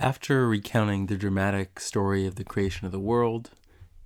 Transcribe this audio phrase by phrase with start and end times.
[0.00, 3.50] After recounting the dramatic story of the creation of the world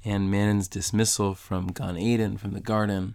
[0.04, 3.14] and Manon's dismissal from Gan Eden, from the garden,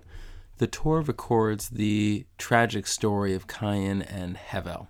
[0.60, 4.88] the Torah records the tragic story of Cain and Hevel.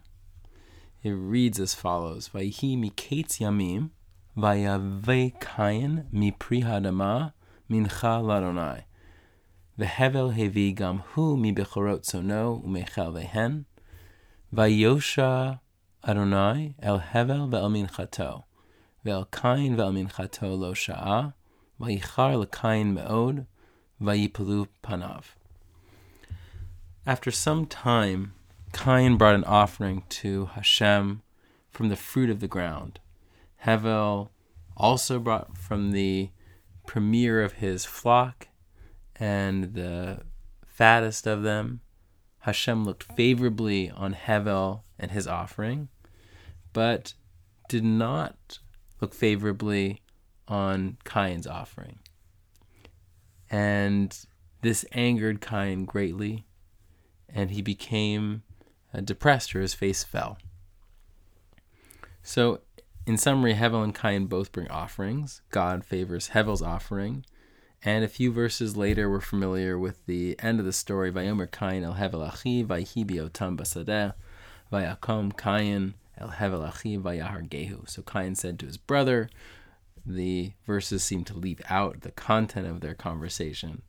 [1.01, 3.89] It reads as follows: Vayhi miketz yamim,
[4.37, 7.33] vayave Cain mi pri hadama
[7.71, 8.83] mincha ladonai.
[9.79, 13.65] Vehevel hevi gam hu mi bechorot sono umechel vehen.
[14.53, 15.61] Vayosha
[16.07, 18.43] Adonai el Hevel ve'el minchato,
[19.05, 21.33] ve'el Cain ve'el minchato lo sha'a,
[21.79, 23.45] vayichar leKain me'od,
[24.81, 25.23] panav.
[27.05, 28.33] After some time,
[28.71, 31.21] Cain brought an offering to Hashem
[31.69, 32.99] from the fruit of the ground.
[33.65, 34.29] Hevel
[34.77, 36.29] also brought from the
[36.85, 38.47] premier of his flock
[39.17, 40.21] and the
[40.65, 41.81] fattest of them.
[42.39, 45.89] Hashem looked favorably on Hevel and his offering,
[46.73, 47.13] but
[47.67, 48.59] did not
[49.01, 50.01] look favorably
[50.47, 51.99] on Cain's offering.
[53.49, 54.17] And
[54.61, 56.45] this angered Cain greatly,
[57.27, 58.43] and he became
[58.93, 60.37] uh, depressed or his face fell.
[62.23, 62.61] So,
[63.05, 65.41] in summary, Hevel and Cain both bring offerings.
[65.49, 67.25] God favors Hevel's offering.
[67.81, 71.11] And a few verses later, we're familiar with the end of the story.
[71.11, 74.13] Vayomer Cain el Hevel achi vayhi biotam basadeh
[74.71, 77.89] vayakom Cain el Hevel achi vayahar.
[77.89, 79.29] So Cain said to his brother,
[80.05, 83.81] the verses seem to leave out the content of their conversation.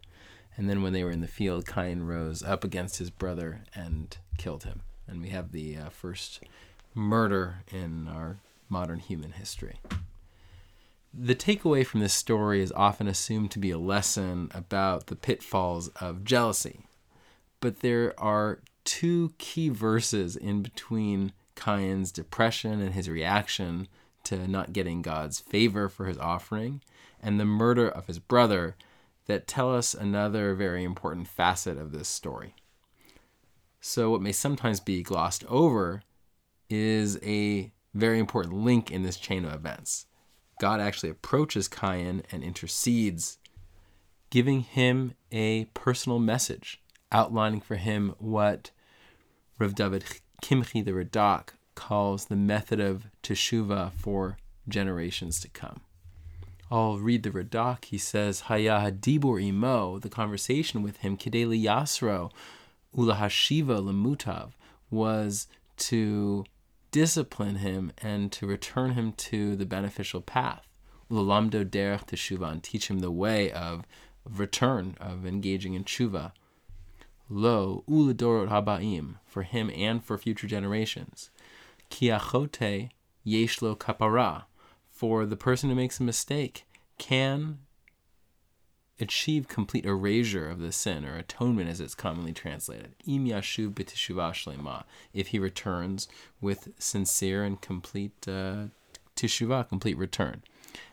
[0.57, 4.17] And then when they were in the field, Cain rose up against his brother and
[4.37, 4.83] killed him.
[5.07, 6.43] And we have the uh, first
[6.95, 9.81] murder in our modern human history.
[11.13, 15.89] The takeaway from this story is often assumed to be a lesson about the pitfalls
[16.01, 16.87] of jealousy.
[17.61, 23.89] But there are two key verses in between Cain's depression and his reaction
[24.25, 26.83] to not getting God's favor for his offering
[27.23, 28.77] and the murder of his brother
[29.27, 32.55] that tell us another very important facet of this story.
[33.81, 36.03] So, what may sometimes be glossed over
[36.69, 40.07] is a very important link in this chain of events.
[40.61, 43.39] God actually approaches Cain and intercedes,
[44.29, 48.71] giving him a personal message, outlining for him what
[49.59, 50.05] Rav David
[50.41, 54.37] Kimchi the Radak calls the method of teshuva for
[54.69, 55.81] generations to come.
[56.71, 57.87] I'll read the Radak.
[57.87, 62.31] He says, Hayah hadibur imo, the conversation with him, kideli yasro,
[62.97, 64.53] ulahashiva lemutav,
[64.91, 65.49] was
[65.79, 66.45] to
[66.93, 70.67] discipline him and to return him to the beneficial path.
[71.11, 73.85] Ulamdo derech teshuva, and teach him the way of
[74.25, 76.33] return, of engaging in tshuva.
[77.33, 81.31] Lo uladorot habaim, for him and for future generations.
[81.91, 82.91] Kiachote
[83.25, 84.45] yeshlo kapara,
[84.91, 86.67] for the person who makes a mistake
[86.99, 87.59] can
[88.99, 92.95] achieve complete erasure of the sin or atonement as it's commonly translated.
[93.07, 96.09] Im yashuv if he returns
[96.41, 98.65] with sincere and complete uh,
[99.17, 100.43] teshuvah, complete return.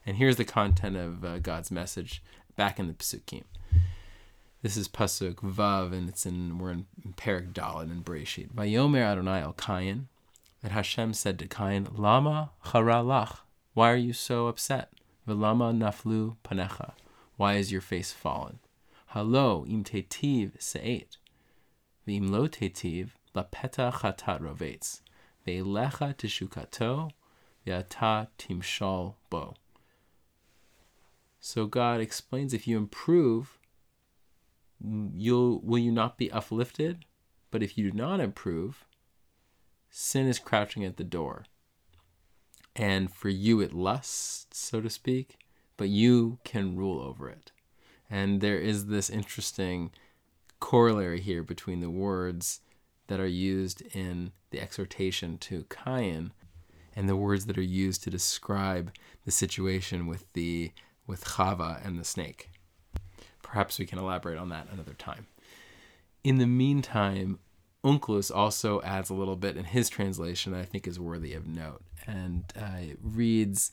[0.06, 2.24] And here's the content of uh, God's message
[2.56, 3.44] back in the Pesukim.
[4.63, 8.51] This is pasuk vav, and it's in we're in Perek Dalet and Breshit.
[8.53, 10.07] Vayomer Adonai el Cain,
[10.63, 13.41] that Hashem said to Cain, Lama charalach,
[13.75, 14.91] why are you so upset?
[15.28, 16.94] Velama naflu panecha,
[17.35, 18.57] why is your face fallen?
[19.07, 21.18] Halo im tetiv se'et,
[22.07, 25.01] v'im lo tetiv lapeta chatat rovetz,
[25.45, 27.12] ve'lecha tishukato,
[27.68, 29.53] ve'ata timshal bo.
[31.39, 33.59] So God explains if you improve,
[34.82, 37.06] you'll will you not be uplifted?
[37.52, 38.86] But if you do not improve,
[39.90, 41.46] sin is crouching at the door.
[42.76, 45.38] And for you it lusts, so to speak,
[45.78, 47.52] but you can rule over it.
[48.10, 49.92] And there is this interesting
[50.60, 52.62] corollary here between the words
[53.08, 56.32] that are used in the exhortation to Cain
[56.96, 58.92] and the words that are used to describe
[59.25, 60.72] the situation with the
[61.06, 62.50] with Chava and the snake.
[63.48, 65.28] Perhaps we can elaborate on that another time.
[66.24, 67.40] In the meantime,
[67.84, 71.48] Onkelos also adds a little bit in his translation that I think is worthy of
[71.48, 71.82] note.
[72.06, 73.72] And uh, it reads,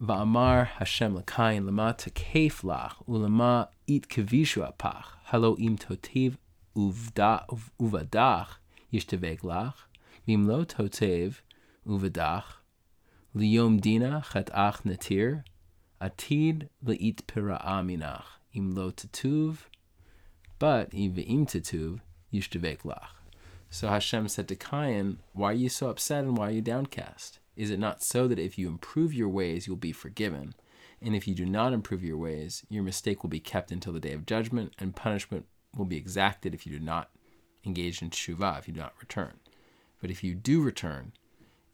[0.00, 6.38] Va'amar Hashem l'kain lama tekef lach ulama it kavishu apach halo im totiv
[6.74, 8.48] uvadach
[8.90, 9.74] yishtevek lach
[10.26, 11.40] vim lo totev
[11.86, 12.44] uvadach
[13.36, 15.44] liyom dina chatach netir
[16.04, 19.66] atid le'it pira'a minach im lo tetuv
[20.58, 21.14] but im
[21.46, 22.00] tetuv
[22.32, 23.14] yishtevek lach
[23.74, 27.40] so Hashem said to Cain, Why are you so upset and why are you downcast?
[27.56, 30.54] Is it not so that if you improve your ways, you'll be forgiven?
[31.02, 33.98] And if you do not improve your ways, your mistake will be kept until the
[33.98, 35.46] day of judgment, and punishment
[35.76, 37.10] will be exacted if you do not
[37.66, 39.40] engage in teshuvah, if you do not return.
[40.00, 41.12] But if you do return,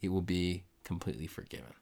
[0.01, 1.73] it will be completely forgiven.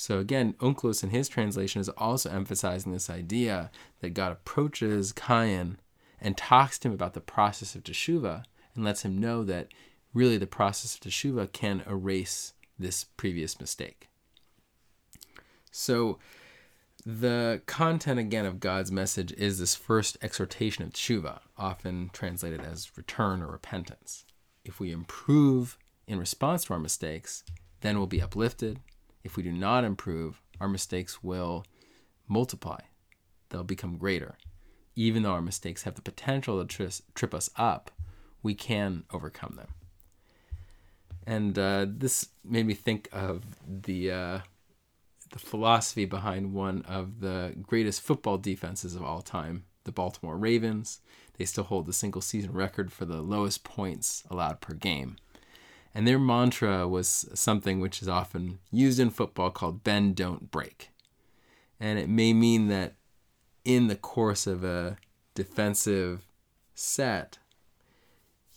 [0.00, 5.78] So again, Onkelos in his translation is also emphasizing this idea that God approaches Cain
[6.20, 8.44] and talks to him about the process of teshuvah
[8.76, 9.72] and lets him know that
[10.14, 14.08] really the process of teshuvah can erase this previous mistake.
[15.72, 16.20] So
[17.04, 22.96] the content again of God's message is this first exhortation of teshuvah, often translated as
[22.96, 24.24] return or repentance.
[24.64, 27.42] If we improve in response to our mistakes,
[27.80, 28.78] then we'll be uplifted.
[29.28, 31.66] If we do not improve, our mistakes will
[32.28, 32.80] multiply.
[33.50, 34.38] They'll become greater.
[34.96, 37.90] Even though our mistakes have the potential to trip us up,
[38.42, 39.68] we can overcome them.
[41.26, 44.38] And uh, this made me think of the uh,
[45.30, 51.00] the philosophy behind one of the greatest football defenses of all time, the Baltimore Ravens.
[51.36, 55.16] They still hold the single season record for the lowest points allowed per game.
[55.98, 60.90] And their mantra was something which is often used in football called bend, don't break.
[61.80, 62.94] And it may mean that
[63.64, 64.96] in the course of a
[65.34, 66.24] defensive
[66.72, 67.38] set,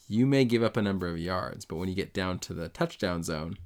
[0.08, 2.70] you may give up a number of yards, but when you get down to the
[2.70, 3.58] touchdown zone,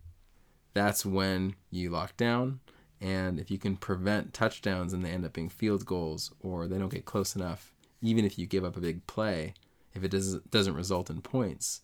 [0.74, 2.62] that's when you lock down.
[3.02, 6.78] And if you can prevent touchdowns and they end up being field goals or they
[6.78, 9.54] don't get close enough, even if you give up a big play,
[9.94, 11.82] if it doesn't, doesn't result in points,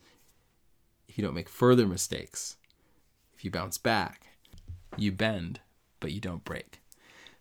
[1.18, 2.58] you don't make further mistakes,
[3.36, 4.28] if you bounce back,
[4.98, 5.60] you bend,
[6.00, 6.82] but you don't break.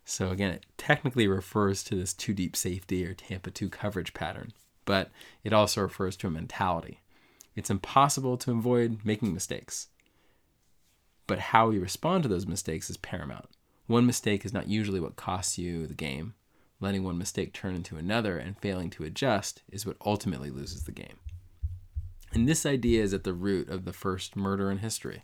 [0.03, 4.51] So again, it technically refers to this two deep safety or Tampa 2 coverage pattern,
[4.85, 5.11] but
[5.43, 7.01] it also refers to a mentality.
[7.55, 9.89] It's impossible to avoid making mistakes.
[11.27, 13.49] But how we respond to those mistakes is paramount.
[13.87, 16.33] One mistake is not usually what costs you the game.
[16.79, 20.91] Letting one mistake turn into another and failing to adjust is what ultimately loses the
[20.91, 21.19] game.
[22.33, 25.21] And this idea is at the root of the first murder in history.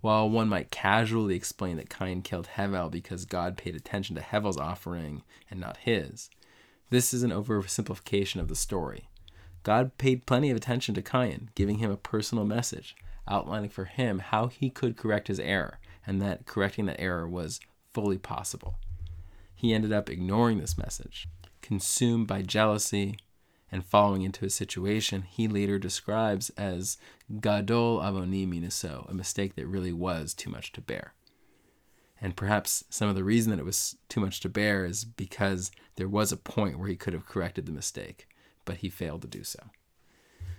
[0.00, 4.58] While one might casually explain that Cain killed Hevel because God paid attention to Hevel's
[4.58, 6.30] offering and not his,
[6.90, 9.08] this is an oversimplification of the story.
[9.62, 12.96] God paid plenty of attention to Cain, giving him a personal message,
[13.28, 17.60] outlining for him how he could correct his error, and that correcting that error was
[17.94, 18.74] fully possible.
[19.54, 21.28] He ended up ignoring this message,
[21.60, 23.16] consumed by jealousy,
[23.72, 26.98] and falling into a situation he later describes as
[27.40, 31.14] gadol avoni minaso, a mistake that really was too much to bear.
[32.20, 35.72] And perhaps some of the reason that it was too much to bear is because
[35.96, 38.28] there was a point where he could have corrected the mistake,
[38.64, 39.58] but he failed to do so.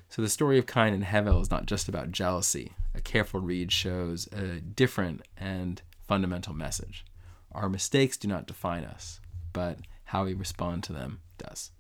[0.10, 2.74] So the story of Cain and Hevel is not just about jealousy.
[2.94, 7.06] A careful read shows a different and fundamental message.
[7.52, 9.20] Our mistakes do not define us,
[9.54, 11.72] but how we respond to them does.